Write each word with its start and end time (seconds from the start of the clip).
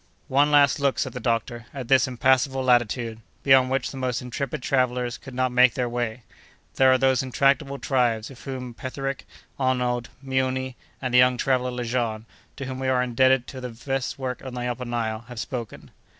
"One 0.29 0.49
last 0.49 0.79
look," 0.79 0.97
said 0.97 1.13
the 1.13 1.19
doctor, 1.19 1.67
"at 1.75 1.87
this 1.87 2.07
impassable 2.07 2.63
latitude, 2.63 3.21
beyond 3.43 3.69
which 3.69 3.91
the 3.91 3.97
most 3.97 4.19
intrepid 4.19 4.63
travellers 4.63 5.19
could 5.19 5.35
not 5.35 5.51
make 5.51 5.75
their 5.75 5.87
way. 5.87 6.23
There 6.73 6.91
are 6.91 6.97
those 6.97 7.21
intractable 7.21 7.77
tribes, 7.77 8.31
of 8.31 8.41
whom 8.45 8.73
Petherick, 8.73 9.27
Arnaud, 9.59 10.09
Miuni, 10.25 10.73
and 11.03 11.13
the 11.13 11.19
young 11.19 11.37
traveller 11.37 11.69
Lejean, 11.69 12.25
to 12.55 12.65
whom 12.65 12.79
we 12.79 12.87
are 12.87 13.03
indebted 13.03 13.43
for 13.47 13.61
the 13.61 13.69
best 13.69 14.17
work 14.17 14.43
on 14.43 14.55
the 14.55 14.65
Upper 14.65 14.85
Nile, 14.85 15.25
have 15.27 15.39
spoken." 15.39 15.91